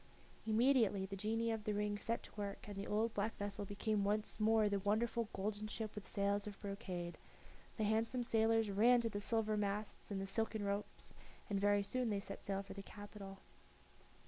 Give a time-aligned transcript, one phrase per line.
[0.47, 4.03] Immediately the genii of the ring set to work, and the old black vessel became
[4.03, 7.19] once more the wonderful golden ship with sails of brocade;
[7.77, 11.13] the handsome sailors ran to the silver masts and the silken ropes,
[11.51, 13.41] and very soon they set sail for the capital.